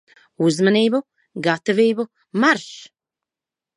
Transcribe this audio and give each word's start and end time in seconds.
Uzmanību, 0.45 1.01
gatavību, 1.49 2.07
marš! 2.47 2.67